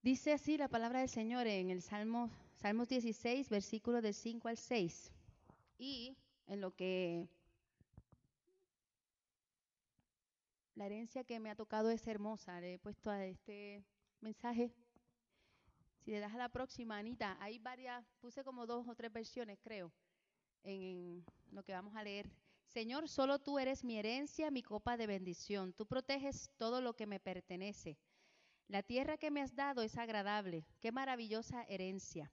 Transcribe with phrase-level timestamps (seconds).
[0.00, 4.56] Dice así la palabra del Señor en el Salmo, Salmos 16, versículos del 5 al
[4.56, 5.12] 6.
[5.76, 6.16] Y
[6.46, 7.28] en lo que
[10.76, 13.84] la herencia que me ha tocado es hermosa, le he puesto a este
[14.20, 14.72] mensaje.
[16.04, 19.58] Si le das a la próxima, Anita, hay varias, puse como dos o tres versiones,
[19.60, 19.92] creo,
[20.62, 22.30] en lo que vamos a leer.
[22.68, 25.72] Señor, solo tú eres mi herencia, mi copa de bendición.
[25.72, 27.98] Tú proteges todo lo que me pertenece.
[28.68, 30.66] La tierra que me has dado es agradable.
[30.80, 32.30] Qué maravillosa herencia.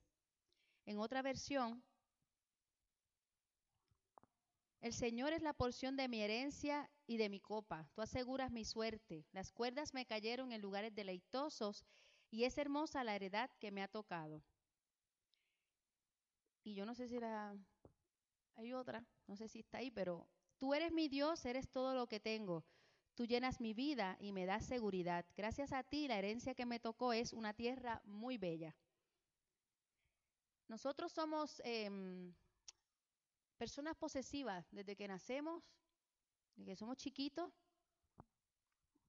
[0.86, 1.82] En otra versión,
[4.82, 7.88] el Señor es la porción de mi herencia y de mi copa.
[7.96, 9.26] Tú aseguras mi suerte.
[9.32, 11.86] Las cuerdas me cayeron en lugares deleitosos
[12.30, 14.44] y es hermosa la heredad que me ha tocado.
[16.66, 17.58] Y yo no sé si la...
[18.58, 22.08] Hay otra, no sé si está ahí, pero tú eres mi Dios, eres todo lo
[22.08, 22.66] que tengo.
[23.16, 25.26] Tú llenas mi vida y me das seguridad.
[25.38, 28.76] Gracias a ti, la herencia que me tocó es una tierra muy bella.
[30.68, 32.34] Nosotros somos em,
[33.58, 35.64] personas posesivas desde que nacemos,
[36.58, 37.54] desde que somos chiquitos.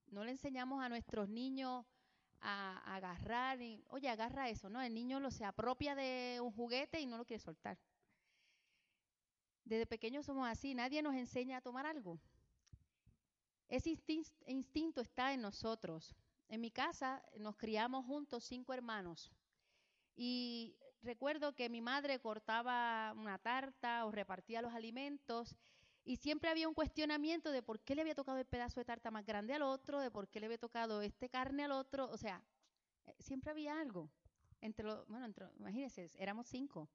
[0.07, 1.85] No le enseñamos a nuestros niños
[2.41, 4.81] a, agarrar, y, oye, agarra eso, ¿no?
[4.81, 7.77] El niño lo se apropia de un juguete y no lo quiere soltar.
[9.65, 12.21] Desde pequeños somos así, nadie nos enseña a tomar algo.
[13.69, 13.99] Ese
[14.47, 16.15] instinto está en nosotros.
[16.49, 19.33] En mi casa nos criamos juntos cinco hermanos
[20.15, 25.57] y recuerdo que mi madre cortaba una tarta o repartía los alimentos
[26.05, 29.11] y siempre había un cuestionamiento de por qué le había tocado el pedazo de tarta
[29.11, 32.17] más grande al otro, de por qué le había tocado este carne al otro, o
[32.17, 32.41] sea,
[33.07, 34.09] eh, siempre había algo.
[34.61, 35.27] Entre los, bueno,
[35.59, 36.89] imagínense, éramos cinco.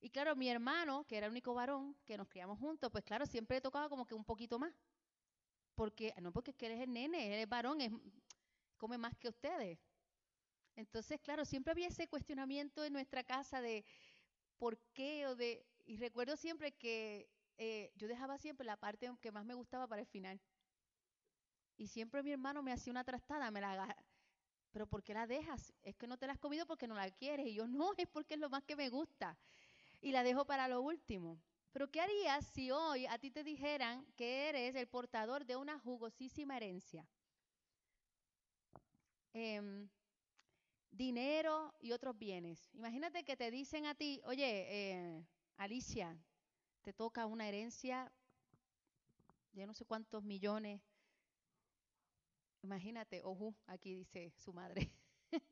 [0.00, 3.26] Y claro, mi hermano, que era el único varón, que nos criamos juntos, pues claro,
[3.26, 4.74] siempre le tocaba como que un poquito más
[5.74, 7.78] porque, no porque él es el nene, él es varón,
[8.76, 9.78] come más que ustedes.
[10.76, 13.84] Entonces, claro, siempre había ese cuestionamiento en nuestra casa de
[14.58, 19.32] por qué o de, y recuerdo siempre que eh, yo dejaba siempre la parte que
[19.32, 20.40] más me gustaba para el final.
[21.76, 23.96] Y siempre mi hermano me hacía una trastada, me la
[24.74, 25.72] pero ¿por qué la dejas?
[25.84, 27.46] Es que no te la has comido porque no la quieres.
[27.46, 29.38] Y yo, no, es porque es lo más que me gusta.
[30.00, 31.38] Y la dejo para lo último.
[31.74, 35.76] Pero ¿qué harías si hoy a ti te dijeran que eres el portador de una
[35.80, 37.04] jugosísima herencia?
[39.32, 39.88] Em,
[40.92, 42.70] dinero y otros bienes.
[42.74, 45.26] Imagínate que te dicen a ti, oye, eh,
[45.56, 46.16] Alicia,
[46.82, 48.12] te toca una herencia
[49.50, 50.80] de no sé cuántos millones.
[52.62, 54.92] Imagínate, ojo, aquí dice su madre.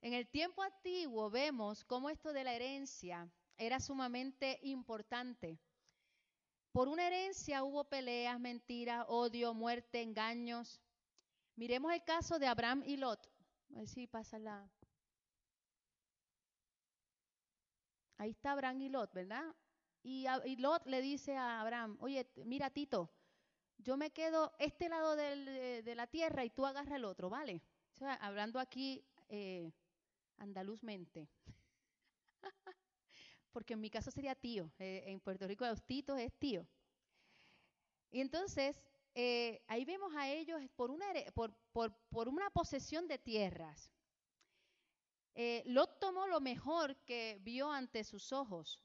[0.00, 5.60] en el tiempo antiguo vemos cómo esto de la herencia era sumamente importante.
[6.72, 10.80] Por una herencia hubo peleas, mentiras, odio, muerte, engaños.
[11.56, 13.30] Miremos el caso de Abraham y Lot.
[13.74, 14.66] A ver si pasa la.
[18.16, 19.44] Ahí está Abraham y Lot, ¿verdad?
[20.02, 20.24] Y,
[20.56, 23.10] Lot le dice a Abraham, oye, mira Tito,
[23.76, 27.62] yo me quedo este lado de, la tierra y tú agarra el otro, ¿vale?
[27.92, 29.70] O sea, hablando aquí eh,
[30.38, 31.28] andaluzmente
[33.52, 34.70] porque en mi caso sería tío.
[34.78, 36.66] Eh, en Puerto Rico Austito es tío.
[38.10, 38.82] Y entonces,
[39.14, 43.90] eh, ahí vemos a ellos por una, por, por, una posesión de tierras.
[45.34, 48.80] Eh, Lot tomó lo mejor que vio ante sus ojos.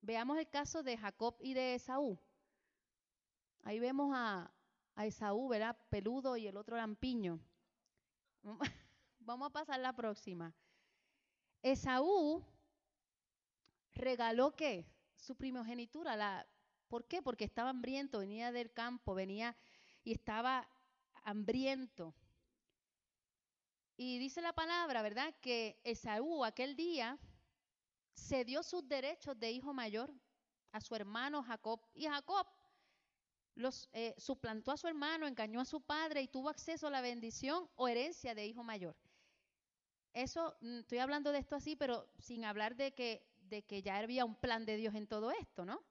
[0.00, 2.18] Veamos el caso de Jacob y de Esaú.
[3.62, 4.52] Ahí vemos a,
[4.94, 5.76] a Esaú, ¿verdad?
[5.90, 7.40] Peludo y el otro lampiño.
[9.20, 10.54] Vamos a pasar la próxima.
[11.62, 12.44] Esaú
[13.96, 14.86] regaló qué?
[15.16, 16.16] Su primogenitura.
[16.16, 16.46] La,
[16.88, 17.22] ¿Por qué?
[17.22, 19.56] Porque estaba hambriento, venía del campo, venía
[20.04, 20.68] y estaba
[21.24, 22.14] hambriento.
[23.96, 25.34] Y dice la palabra, ¿verdad?
[25.40, 27.18] Que Esaú aquel día
[28.14, 30.12] cedió sus derechos de hijo mayor
[30.72, 31.80] a su hermano Jacob.
[31.94, 32.46] Y Jacob
[33.54, 37.00] los, eh, suplantó a su hermano, engañó a su padre y tuvo acceso a la
[37.00, 38.94] bendición o herencia de hijo mayor.
[40.12, 43.96] Eso, mm, estoy hablando de esto así, pero sin hablar de que de que ya
[43.96, 45.82] había un plan de Dios en todo esto, ¿no?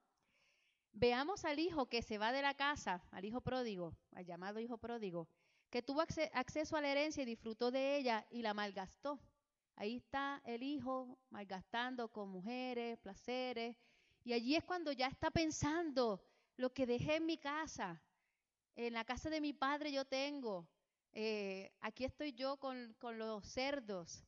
[0.91, 4.77] Veamos al hijo que se va de la casa, al hijo pródigo, al llamado hijo
[4.77, 5.27] pródigo,
[5.69, 9.19] que tuvo acceso a la herencia y disfrutó de ella y la malgastó.
[9.75, 13.75] Ahí está el hijo malgastando con mujeres, placeres.
[14.23, 16.23] Y allí es cuando ya está pensando
[16.55, 18.01] lo que dejé en mi casa.
[18.75, 20.65] En la casa de mi padre yo tengo.
[21.11, 24.23] Eh, aquí estoy yo con, con los cerdos.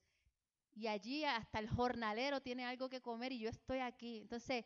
[0.77, 4.19] Y allí hasta el jornalero tiene algo que comer y yo estoy aquí.
[4.19, 4.63] Entonces,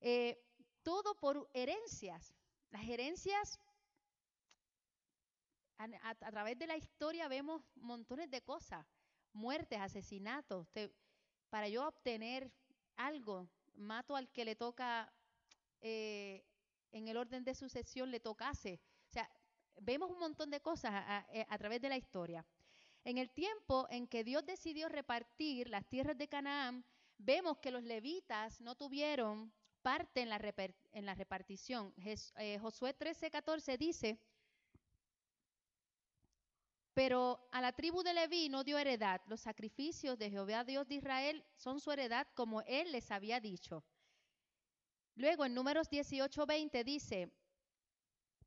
[0.00, 0.42] eh,
[0.82, 2.34] todo por herencias.
[2.70, 3.60] Las herencias,
[5.76, 8.86] a, través de la historia vemos montones de cosas,
[9.34, 10.68] muertes, asesinatos.
[11.50, 12.50] para yo obtener
[12.96, 15.12] algo, mato al que le toca,
[15.82, 16.46] eh,
[16.92, 18.80] en el orden de sucesión le tocase.
[19.10, 19.30] O sea,
[19.82, 22.42] vemos un montón de cosas a, a través de la historia.
[23.06, 26.84] En el tiempo en que Dios decidió repartir las tierras de Canaán,
[27.18, 31.94] vemos que los levitas no tuvieron parte en la, repartición.
[31.98, 34.18] Eh, Josué 13, 14 dice,
[36.94, 39.20] pero a la tribu de Leví no dio heredad.
[39.28, 43.84] Los sacrificios de Jehová Dios de Israel son su heredad como él les había dicho.
[45.14, 47.30] Luego en números 18, 20 dice,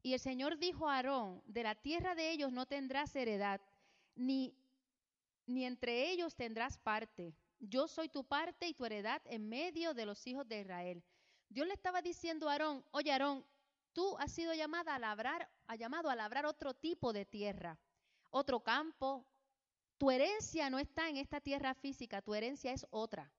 [0.03, 3.61] y el Señor dijo a Aarón, de la tierra de ellos no tendrás heredad,
[4.19, 4.54] ni,
[5.45, 7.33] ni entre ellos tendrás parte.
[7.60, 11.04] Yo soy tu parte y tu heredad en medio de los hijos de Israel.
[11.50, 13.45] Dios le estaba diciendo a Aarón, oye Aarón,
[13.94, 17.80] tú has sido llamada a labrar, ha llamado a labrar otro tipo de tierra,
[18.30, 19.25] otro campo.
[19.98, 23.31] Tu herencia no está en esta tierra física, tu herencia es otra.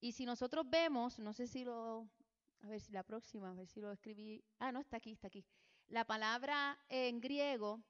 [0.00, 2.08] Y si nosotros vemos, no sé si lo,
[2.62, 5.26] a ver si la próxima, a ver si lo escribí, ah, no, está aquí, está
[5.28, 5.44] aquí.
[5.88, 7.80] La palabra en griego,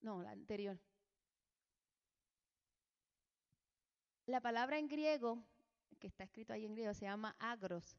[0.00, 0.78] no, la anterior.
[4.28, 5.42] La palabra en griego,
[5.98, 7.96] que está escrito ahí en griego, se llama agros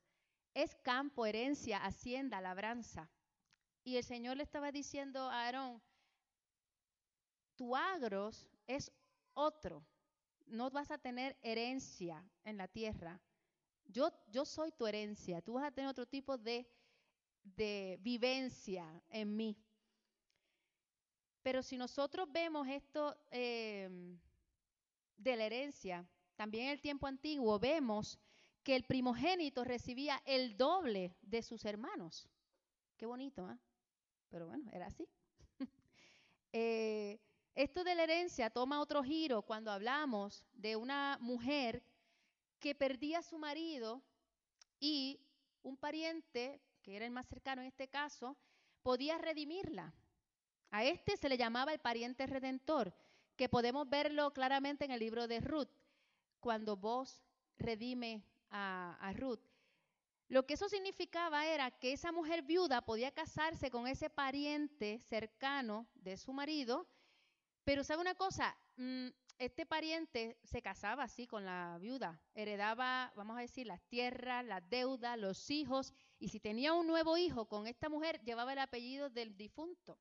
[0.53, 3.09] es campo, herencia, hacienda, labranza.
[3.83, 5.81] Y el Señor le estaba diciendo a Aarón,
[7.55, 8.91] tu agros es
[9.33, 9.85] otro,
[10.45, 13.19] no vas a tener herencia en la tierra.
[13.85, 16.69] Yo, yo soy tu herencia, tú vas a tener otro tipo de,
[17.43, 19.57] de vivencia en mí.
[21.41, 24.19] Pero si nosotros vemos esto em,
[25.17, 26.07] de la herencia,
[26.39, 28.17] también en el tiempo antiguo vemos
[28.63, 32.29] que el primogénito recibía el doble de sus hermanos.
[32.95, 33.57] Qué bonito, ¿eh?
[34.29, 35.05] Pero bueno, era así.
[36.51, 37.19] Eh,
[37.53, 41.83] esto de la herencia toma otro giro cuando hablamos de una mujer
[42.59, 44.01] que perdía a su marido
[44.79, 45.19] y
[45.61, 48.35] un pariente, que era el más cercano en este caso,
[48.81, 49.93] podía redimirla.
[50.71, 52.95] A este se le llamaba el pariente redentor,
[53.35, 55.69] que podemos verlo claramente en el libro de Ruth,
[56.39, 57.23] cuando vos
[57.57, 59.41] redime a, Ruth.
[60.27, 65.87] Lo que eso significaba era que esa mujer viuda podía casarse con ese pariente cercano
[65.95, 66.87] de su marido,
[67.63, 68.55] pero ¿sabe una cosa?
[68.77, 69.09] Mm,
[69.39, 74.69] este pariente se casaba así con la viuda, heredaba, vamos a decir, las tierras, las
[74.69, 79.09] deudas, los hijos, y si tenía un nuevo hijo con esta mujer, llevaba el apellido
[79.09, 79.97] del difunto.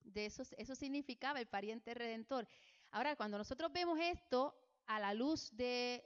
[0.00, 2.46] De eso, eso significaba el pariente redentor.
[2.90, 4.54] Ahora, cuando nosotros vemos esto
[4.88, 6.04] a la luz de,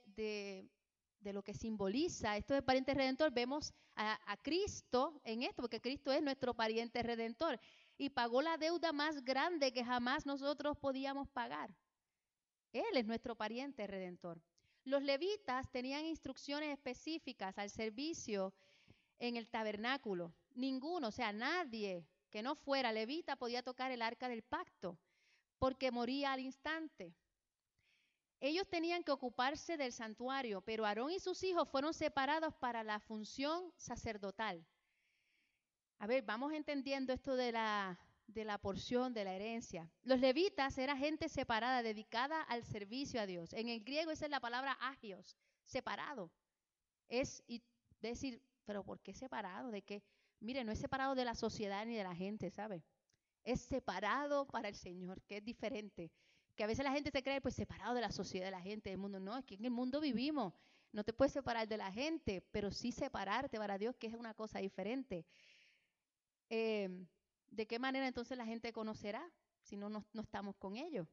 [1.22, 6.12] de lo que simboliza esto de pariente redentor, vemos a, Cristo en esto, porque Cristo
[6.12, 7.60] es nuestro pariente redentor
[7.96, 11.74] y pagó la deuda más grande que jamás nosotros podíamos pagar.
[12.72, 14.40] Él es nuestro pariente redentor.
[14.84, 18.52] Los levitas tenían instrucciones específicas al servicio
[19.18, 20.34] en el tabernáculo.
[20.54, 24.98] Ninguno, o sea, nadie que no fuera levita podía tocar el arca del pacto,
[25.58, 27.14] porque moría al instante.
[28.42, 32.98] Ellos tenían que ocuparse del santuario, pero Aarón y sus hijos fueron separados para la
[32.98, 34.66] función sacerdotal.
[36.00, 37.96] A ver, vamos entendiendo esto de la,
[38.26, 39.88] de la porción de la herencia.
[40.02, 43.52] Los levitas eran gente separada, dedicada al servicio a Dios.
[43.52, 46.32] En el griego esa es la palabra agios, separado.
[47.06, 47.62] Es y
[48.00, 49.70] decir, pero ¿por qué separado?
[49.70, 50.02] De que,
[50.40, 52.82] mire, no es separado de la sociedad ni de la gente, ¿sabe?
[53.44, 56.10] Es separado para el Señor, que es diferente
[56.54, 58.90] que a veces la gente se cree pues separado de la sociedad, de la gente,
[58.90, 59.18] del mundo.
[59.20, 60.52] No, es que en el mundo vivimos.
[60.92, 64.34] No te puedes separar de la gente, pero sí separarte para Dios, que es una
[64.34, 65.24] cosa diferente.
[66.50, 67.06] Em,
[67.50, 69.30] ¿De qué manera entonces la gente conocerá
[69.62, 71.08] si no, no, estamos con ellos?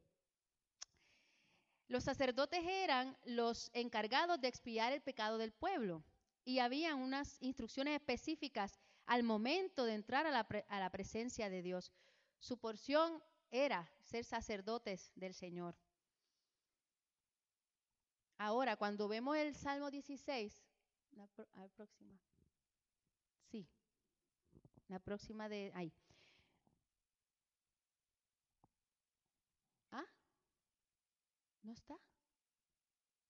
[1.88, 6.03] Los sacerdotes eran los encargados de expiar el pecado del pueblo
[6.43, 11.62] y había unas instrucciones específicas al momento de entrar a la, a la presencia de
[11.62, 11.91] Dios.
[12.39, 15.75] Su porción era ser sacerdotes del Señor.
[18.38, 20.66] Ahora, cuando vemos el Salmo 16,
[21.12, 21.28] la,
[21.75, 22.20] próxima.
[23.51, 23.68] Sí,
[24.88, 25.94] la próxima de ahí.
[29.92, 30.06] ¿Ah?
[31.62, 31.96] ¿No está?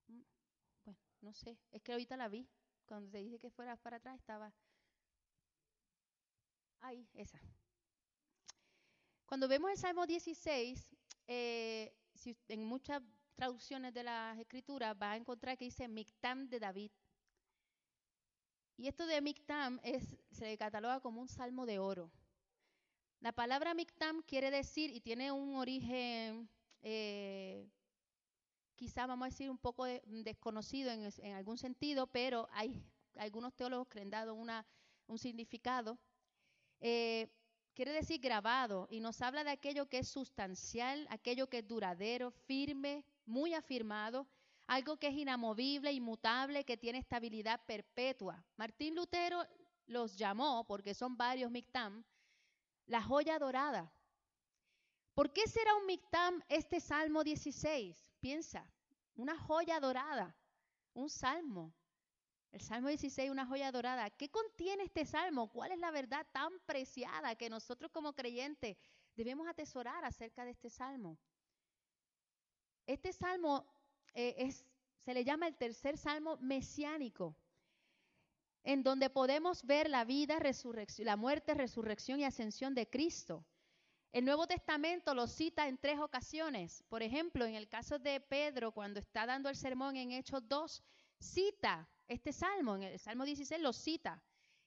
[0.07, 0.21] Mm,
[0.85, 2.47] bueno, no sé, es que ahorita la vi.
[2.85, 4.53] Cuando te dije que fuera para atrás estaba
[6.79, 7.39] ahí, esa.
[9.29, 10.89] Cuando vemos el Salmo 16,
[11.27, 11.93] eh,
[12.47, 13.03] en muchas
[13.35, 16.91] traducciones de las escrituras va a encontrar que dice Mictam de David.
[18.75, 19.79] Y esto de Mictam
[20.31, 22.11] se cataloga como un salmo de oro.
[23.19, 26.49] La palabra Mictam quiere decir, y tiene un origen
[26.81, 27.69] eh,
[28.73, 32.83] quizá vamos a decir un poco desconocido en, algún sentido, pero hay
[33.15, 35.99] algunos teólogos que han dado un significado.
[36.79, 37.29] Eh,
[37.79, 42.29] quiere decir grabado y nos habla de aquello que es sustancial, aquello que es duradero,
[42.29, 44.27] firme, muy afirmado,
[44.67, 48.43] algo que es inamovible, inmutable, que tiene estabilidad perpetua.
[48.57, 49.45] Martín Lutero
[49.87, 52.03] los llamó, porque son varios mictam,
[52.85, 53.89] la joya dorada.
[55.13, 58.11] ¿Por qué será un mictam este Salmo 16?
[58.19, 58.69] Piensa,
[59.15, 60.35] una joya dorada,
[60.93, 61.73] un salmo.
[62.51, 64.09] El Salmo 16, una joya dorada.
[64.09, 65.49] ¿Qué contiene este salmo?
[65.51, 68.77] ¿Cuál es la verdad tan preciada que nosotros como creyentes
[69.15, 71.17] debemos atesorar acerca de este salmo?
[72.87, 73.67] Este salmo
[74.15, 74.51] eh,
[75.05, 77.35] se le llama el tercer salmo mesiánico,
[78.63, 83.45] en donde podemos ver la vida, resurrección, la muerte, resurrección y ascensión de Cristo.
[84.11, 86.83] El Nuevo Testamento lo cita en tres ocasiones.
[86.89, 90.83] Por ejemplo, en el caso de Pedro, cuando está dando el sermón en Hechos 2,
[91.19, 94.21] cita este salmo, en el Salmo 16 lo cita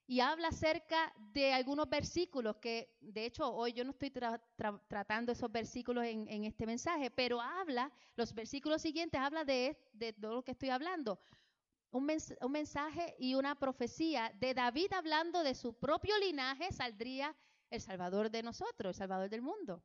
[0.06, 5.50] y habla acerca de algunos versículos que, de hecho, hoy yo no estoy tratando esos
[5.50, 9.76] versículos en, este mensaje, pero habla, los versículos siguientes habla de,
[10.20, 11.20] todo lo que estoy hablando.
[11.90, 12.06] Un
[12.50, 17.34] mensaje y una profecía de David hablando de su propio linaje saldría
[17.70, 19.82] el Salvador de nosotros, el Salvador del mundo.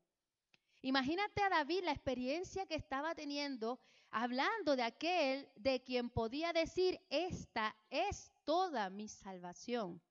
[0.81, 3.79] Imagínate a David la experiencia que estaba teniendo
[4.19, 10.01] hablando de aquel de quien podía decir, esta es toda mi salvación.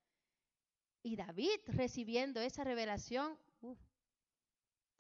[1.03, 3.37] Y David recibiendo esa revelación,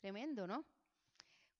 [0.00, 0.64] tremendo, ¿no?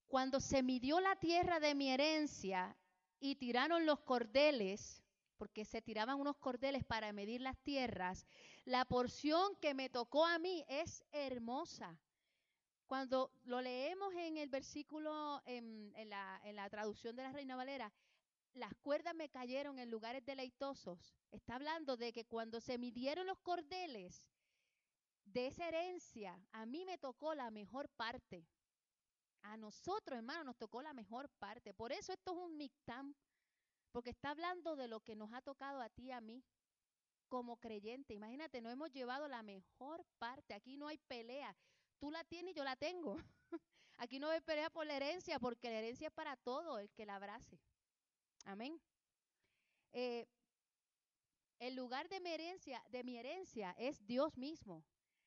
[0.09, 2.77] Cuando se midió la tierra de mi herencia
[3.21, 5.05] y tiraron los cordeles,
[5.37, 8.27] porque se tiraban unos cordeles para medir las tierras,
[8.65, 11.97] la porción que me tocó a mí es hermosa.
[12.87, 17.93] Cuando lo leemos en el versículo, en, la, traducción de la Reina Valera,
[18.55, 21.15] las cuerdas me cayeron en lugares deleitosos.
[21.33, 24.25] Está hablando de que cuando se midieron los cordeles
[25.25, 28.47] de esa herencia, a mí me tocó la mejor parte.
[29.43, 31.75] A nosotros, hermano, nos tocó la mejor parte.
[31.75, 33.15] Por eso esto es un mictam,
[33.91, 36.45] porque está hablando de lo que nos ha tocado a ti y a mí
[37.29, 38.15] como creyente.
[38.15, 40.55] Imagínate, no hemos llevado la mejor parte.
[40.55, 41.57] Aquí no hay pelea.
[41.99, 43.17] Tú la tienes y yo la tengo.
[43.99, 47.07] Aquí no hay pelea por la herencia, porque la herencia es para todo el que
[47.07, 47.59] la abrace.
[48.45, 48.81] Amén.
[49.93, 50.27] Eh,
[51.59, 54.85] el lugar de mi herencia, de mi herencia es Dios mismo.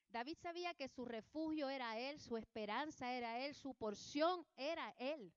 [0.10, 5.34] David sabía que su refugio era Él, su esperanza era Él, su porción era Él.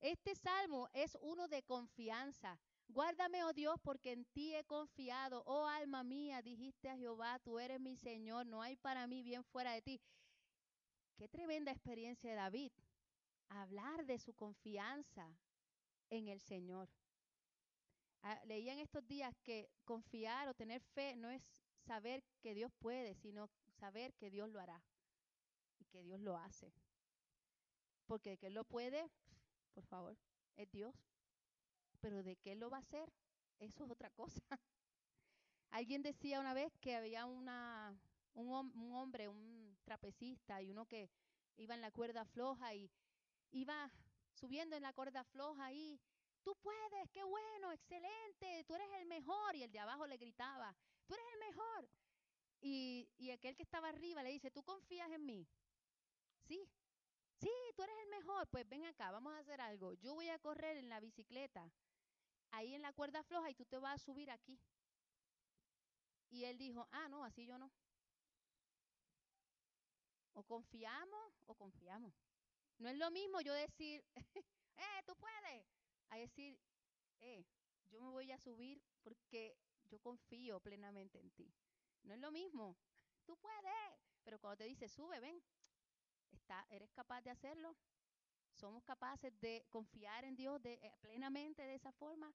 [0.00, 2.58] Este salmo es uno de confianza.
[2.88, 5.42] Guárdame, oh Dios, porque en ti he confiado.
[5.46, 9.44] Oh alma mía, dijiste a Jehová, tú eres mi Señor, no hay para mí bien
[9.44, 10.00] fuera de ti.
[11.20, 12.72] Qué tremenda experiencia de David.
[13.50, 15.30] Hablar de su confianza
[16.08, 16.88] en el Señor.
[18.22, 21.44] Ah, leía en estos días que confiar o tener fe no es
[21.86, 24.82] saber que Dios puede, sino saber que Dios lo hará
[25.78, 26.72] y que Dios lo hace.
[28.06, 29.10] Porque que Él lo puede,
[29.74, 30.16] por favor,
[30.56, 30.94] es Dios
[32.00, 33.12] pero de qué lo va a hacer,
[33.58, 34.40] eso es otra cosa.
[35.70, 37.94] Alguien decía una vez que había una,
[38.32, 41.10] un, un, hombre, un trapecista y uno que
[41.56, 42.90] iba en la cuerda floja y
[43.50, 43.90] iba
[44.34, 46.00] subiendo en la cuerda floja y
[46.42, 49.56] tú puedes, qué bueno, excelente, tú eres el mejor.
[49.56, 50.74] Y el de abajo le gritaba,
[51.06, 51.88] tú eres el mejor.
[52.60, 55.46] Y, y aquel que estaba arriba le dice, ¿tú confías en mí?
[56.46, 56.68] Sí,
[57.38, 58.48] sí, tú eres el mejor.
[58.48, 59.94] Pues ven acá, vamos a hacer algo.
[59.94, 61.70] Yo voy a correr en la bicicleta
[62.52, 64.58] ahí en la cuerda floja y tú te vas a subir aquí.
[66.30, 67.70] Y él dijo, ah, no, así yo no.
[70.34, 72.14] O confiamos o confiamos.
[72.78, 74.04] No es lo mismo yo decir,
[74.76, 75.66] eh, tú puedes,
[76.08, 76.58] a decir,
[77.20, 77.44] eh,
[77.90, 79.56] yo me voy a subir porque
[79.90, 81.52] yo confío plenamente en ti.
[82.02, 82.76] No es lo mismo,
[83.26, 85.42] tú puedes, pero cuando te dice, sube, ven,
[86.30, 87.76] está, ¿eres capaz de hacerlo?
[88.60, 92.32] somos capaces de confiar en Dios de, eh, plenamente de esa forma.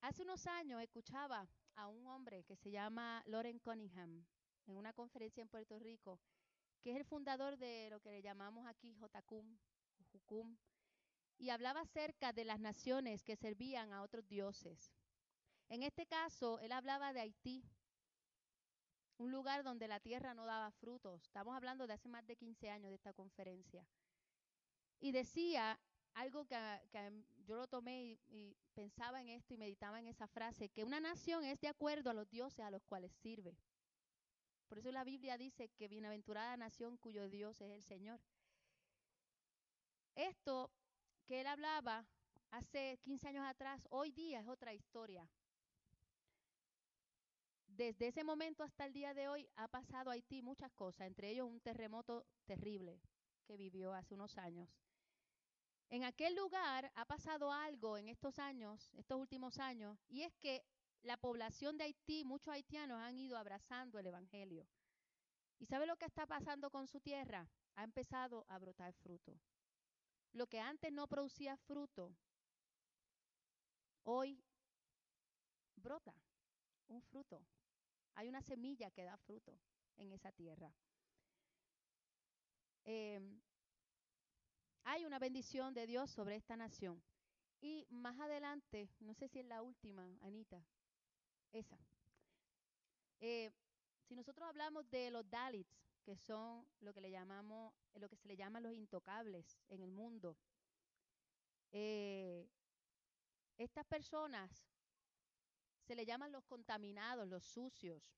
[0.00, 4.24] Hace unos años escuchaba a un hombre que se llama Loren Cunningham
[4.66, 6.20] en una conferencia en Puerto Rico,
[6.82, 8.94] que es el fundador de lo que le llamamos aquí
[10.12, 10.56] Jucum.
[11.38, 14.92] y hablaba acerca de las naciones que servían a otros dioses.
[15.68, 17.64] En este caso, él hablaba de Haití,
[19.18, 21.22] un lugar donde la tierra no daba frutos.
[21.22, 23.86] Estamos hablando de hace más de 15 años de esta conferencia.
[24.98, 25.78] Y decía
[26.14, 26.56] algo que,
[27.46, 31.44] yo lo tomé y, pensaba en esto y meditaba en esa frase, que una nación
[31.44, 33.56] es de acuerdo a los dioses a los cuales sirve.
[34.70, 38.18] Por eso la Biblia dice que bienaventurada nación cuyo Dios es el Señor.
[40.14, 40.70] Esto
[41.26, 42.06] que él hablaba
[42.50, 45.28] hace 15 años atrás, hoy día es otra historia
[47.80, 51.48] desde ese momento hasta el día de hoy ha pasado Haití muchas cosas, entre ellos
[51.48, 53.00] un terremoto terrible
[53.46, 54.68] que vivió hace unos años.
[55.88, 60.62] En aquel lugar ha pasado algo en estos años, estos últimos años, y es que
[61.02, 64.66] la población de Haití, muchos haitianos han ido abrazando el Evangelio.
[65.58, 67.48] ¿Y sabe lo que está pasando con su tierra?
[67.76, 69.38] Ha empezado a brotar fruto.
[70.32, 72.14] Lo que antes no producía fruto,
[74.04, 74.42] hoy
[75.76, 76.14] brota
[76.88, 77.42] un fruto.
[78.14, 79.58] Hay una semilla que da fruto
[79.96, 80.72] en esa tierra.
[82.84, 83.40] Em,
[84.84, 87.02] hay una bendición de Dios sobre esta nación.
[87.60, 90.64] Y más adelante, no sé si es la última, Anita,
[91.52, 91.78] esa.
[93.20, 93.50] Eh,
[94.02, 98.26] si nosotros hablamos de los Dalits, que son lo que le llamamos, lo que se
[98.26, 100.36] le llama los intocables en el mundo,
[101.72, 102.48] eh,
[103.58, 104.50] estas personas
[105.86, 108.14] se le llaman los contaminados, los sucios,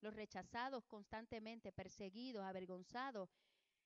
[0.00, 3.28] los rechazados constantemente, perseguidos, avergonzados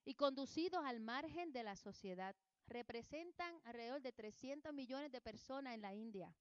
[0.04, 2.36] y conducidos al margen de la sociedad.
[2.66, 6.34] Representan alrededor de 300 millones de personas en la India.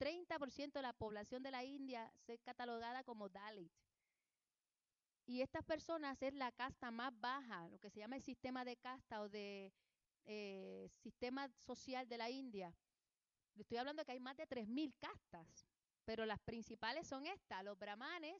[0.00, 3.70] 30% de la población de la India se catalogada como Dalit.
[5.26, 8.76] Y estas personas es la casta más baja, lo que se llama el sistema de
[8.76, 9.72] casta o de
[10.24, 12.74] eh, sistema social de la India.
[13.56, 15.66] Estoy hablando que hay más de 3.000 castas.
[16.04, 18.36] Pero las principales son estas, los brahmanes,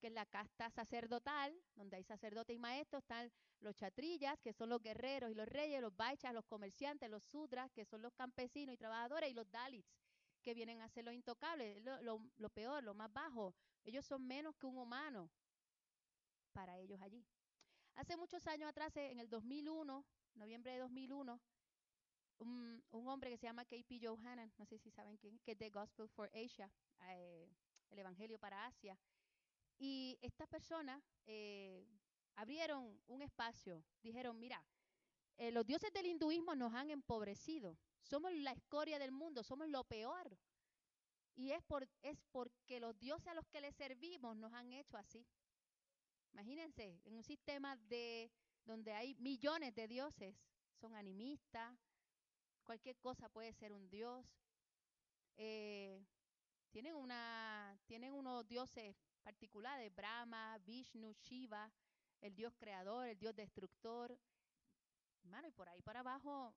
[0.00, 4.68] que es la casta sacerdotal, donde hay sacerdotes y maestros, están los chatrillas, que son
[4.68, 8.74] los guerreros y los reyes, los baichas, los comerciantes, los sudras, que son los campesinos
[8.74, 9.86] y trabajadores, y los dalits,
[10.42, 13.54] que vienen a ser los intocables, lo, lo peor, lo más bajo.
[13.84, 15.30] Ellos son menos que un humano
[16.52, 17.24] para ellos allí.
[17.94, 21.40] Hace muchos años atrás, en el 2001, noviembre de 2001,
[22.38, 24.00] un, hombre que se llama K.P.
[24.00, 26.70] Johanan, no sé si saben quién, que es The Gospel for Asia,
[27.08, 27.48] eh,
[27.90, 28.98] el Evangelio para Asia.
[29.78, 31.86] Y estas personas eh,
[32.36, 34.64] abrieron un espacio, dijeron, mira,
[35.36, 37.76] eh, los dioses del hinduismo nos han empobrecido,
[38.08, 40.36] somos la escoria del mundo, somos lo peor.
[41.34, 44.96] Y es, por, es porque los dioses a los que les servimos nos han hecho
[44.96, 45.24] así.
[46.32, 48.30] Imagínense, en un sistema de
[48.64, 50.34] donde hay millones de dioses,
[50.80, 51.78] son animistas,
[52.64, 54.26] cualquier cosa puede ser un dios.
[55.36, 56.04] Eh,
[56.70, 61.72] tienen, una, tienen unos dioses particulares, Brahma, Vishnu, Shiva,
[62.20, 64.18] el dios creador, el dios destructor.
[65.22, 66.54] Hermano, y por ahí para abajo,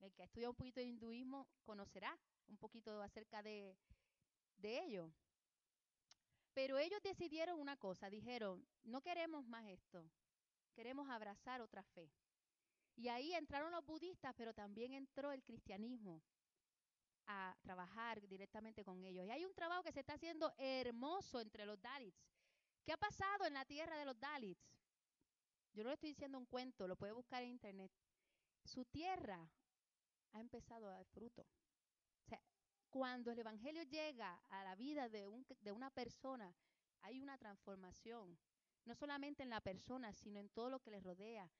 [0.00, 3.76] el que ha estudiado un poquito de hinduismo conocerá un poquito acerca de,
[4.56, 5.12] de ello.
[6.54, 10.10] Pero ellos decidieron una cosa, dijeron, no queremos más esto,
[10.74, 12.10] queremos abrazar otra fe.
[12.94, 16.22] Y ahí entraron los budistas, pero también entró el cristianismo
[17.26, 19.26] a trabajar directamente con ellos.
[19.26, 22.20] Y hay un trabajo que se está haciendo hermoso entre los Dalits.
[22.84, 24.76] ¿Qué ha pasado en la tierra de los Dalits?
[25.72, 27.90] Yo no le estoy diciendo un cuento, lo puede buscar en internet.
[28.64, 29.48] Su tierra
[30.32, 31.42] ha empezado a dar fruto.
[31.42, 32.40] O sea,
[32.90, 36.54] cuando el Evangelio llega a la vida de, un, de una persona,
[37.02, 38.38] hay una transformación.
[38.84, 41.50] No solamente en la persona, sino en todo lo que le rodea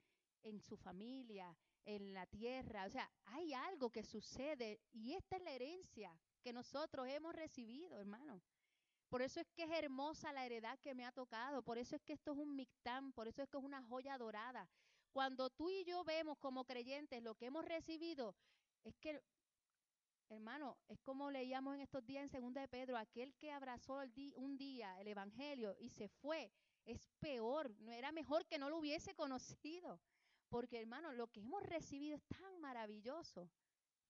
[0.43, 2.87] en su familia, en la tierra.
[2.87, 7.99] O sea, hay algo que sucede y esta es la herencia que nosotros hemos recibido,
[7.99, 8.43] hermano.
[9.09, 12.03] Por eso es que es hermosa la heredad que me ha tocado, por eso es
[12.03, 14.69] que esto es un mictán, por eso es que es una joya dorada.
[15.13, 18.35] Cuando tú y yo vemos como creyentes lo que hemos recibido,
[18.85, 19.23] es que,
[20.29, 24.01] hermano, es como leíamos en estos días en Segunda de Pedro, aquel que abrazó
[24.35, 26.51] un día el Evangelio y se fue,
[26.85, 30.01] es peor, no era mejor que no lo hubiese conocido.
[30.49, 33.51] Porque hermano, lo que hemos recibido es tan maravilloso,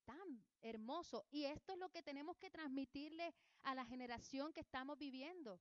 [0.04, 1.24] tan hermoso.
[1.30, 3.32] Y esto es lo que tenemos que transmitirle
[3.62, 5.60] a la generación que estamos viviendo.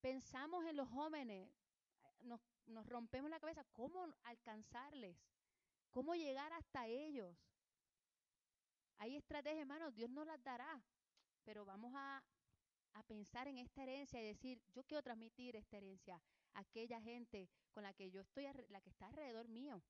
[0.00, 1.50] Pensamos en los jóvenes,
[2.20, 5.18] nos, nos rompemos la cabeza, ¿cómo alcanzarles?
[5.90, 7.36] ¿Cómo llegar hasta ellos?
[8.98, 10.82] Hay estrategias, hermano, Dios nos las dará,
[11.44, 12.22] pero vamos a,
[12.94, 16.20] a pensar en esta herencia y decir, yo quiero transmitir esta herencia
[16.54, 19.82] a aquella gente con la que yo estoy, la que está alrededor mío,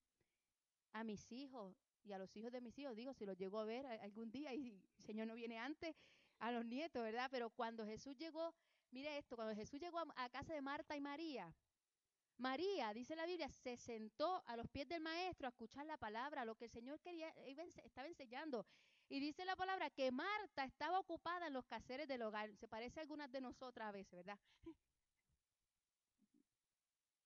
[0.93, 3.65] a mis hijos y a los hijos de mis hijos, digo, si los llego a
[3.65, 5.95] ver algún día y el Señor no viene antes,
[6.39, 7.29] a los nietos, ¿verdad?
[7.31, 8.53] Pero cuando Jesús llegó,
[8.91, 11.53] mire esto, cuando Jesús llegó a, casa de Marta y María,
[12.37, 16.45] María, dice la Biblia, se sentó a los pies del maestro a escuchar la palabra,
[16.45, 17.29] lo que el Señor quería,
[17.83, 18.65] estaba enseñando.
[19.09, 22.53] Y dice la palabra que Marta estaba ocupada en los caseres del hogar.
[22.57, 24.37] Se parece a algunas de nosotras a veces, ¿verdad?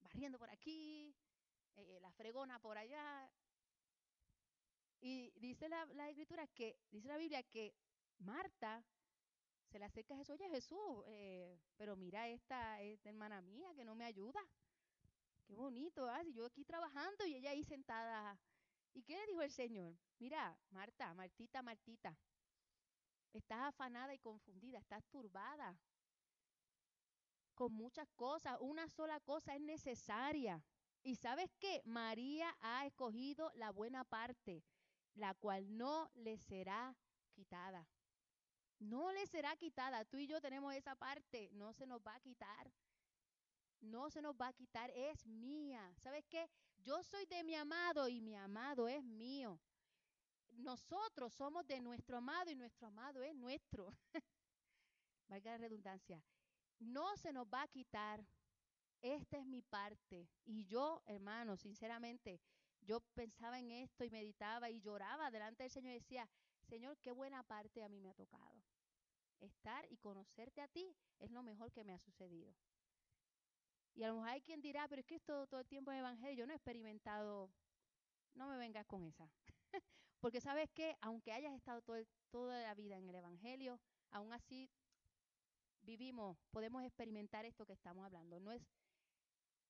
[0.02, 1.16] Barriendo por aquí,
[1.76, 3.32] eh, la fregona por allá.
[5.00, 7.74] Y dice la, escritura que, dice la Biblia que
[8.20, 8.86] Marta
[9.72, 13.84] se le acerca a Jesús, oye Jesús, eh, pero mira esta, esta hermana mía que
[13.84, 14.42] no me ayuda.
[15.48, 16.24] Qué bonito, ¿ah?
[16.24, 18.40] Si yo aquí trabajando y ella ahí sentada.
[18.94, 19.96] ¿Y qué le dijo el Señor?
[20.20, 22.18] Mira, Marta, Martita, Martita,
[23.34, 25.80] estás afanada y confundida, estás turbada
[27.54, 28.58] con muchas cosas.
[28.60, 30.64] Una sola cosa es necesaria.
[31.04, 31.82] Y sabes qué?
[31.86, 34.64] María ha escogido la buena parte,
[35.16, 36.96] la cual no le será
[37.34, 37.88] quitada.
[38.80, 40.06] No le será quitada.
[40.06, 42.72] Tú y yo tenemos esa parte, no se nos va a quitar
[43.82, 45.94] no se nos va a quitar, es mía.
[45.98, 46.50] ¿Sabes qué?
[46.84, 49.60] Yo soy de mi amado y mi amado es mío.
[50.50, 53.94] Nosotros somos de nuestro amado y nuestro amado es nuestro.
[55.28, 56.24] Valga la redundancia.
[56.80, 58.26] No se nos va a quitar.
[59.02, 60.28] Esta es mi parte.
[60.44, 62.40] Y yo, hermano, sinceramente,
[62.82, 66.28] yo pensaba en esto y meditaba y lloraba delante del Señor y decía,
[66.62, 68.62] Señor, qué buena parte a mí me ha tocado.
[69.40, 72.56] Estar y conocerte a ti es lo mejor que me ha sucedido.
[73.94, 76.00] Y a lo mejor hay quien dirá, pero es que esto todo el tiempo en
[76.00, 77.52] evangelio yo no he experimentado,
[78.34, 79.30] no me vengas con esa.
[80.20, 81.82] Porque sabes que, aunque hayas estado
[82.30, 83.80] toda la vida en el evangelio,
[84.12, 84.70] aún así
[85.82, 88.40] vivimos, podemos experimentar esto que estamos hablando.
[88.40, 88.62] No es,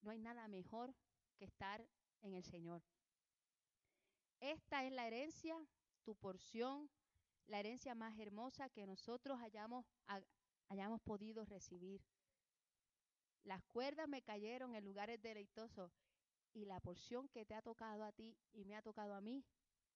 [0.01, 0.93] no hay nada mejor
[1.37, 1.87] que estar
[2.21, 2.83] en el Señor.
[4.39, 5.55] Esta es la herencia,
[6.03, 6.89] tu porción,
[7.47, 9.85] la herencia más hermosa que nosotros hayamos,
[10.67, 12.01] hayamos podido recibir.
[13.43, 15.91] Las cuerdas me cayeron en lugares deleitosos
[16.53, 19.43] y la porción que te ha tocado a ti y me ha tocado a mí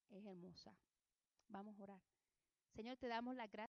[0.10, 0.76] es hermosa.
[1.48, 2.02] Vamos a orar.
[2.74, 3.64] Señor, te damos la gracia.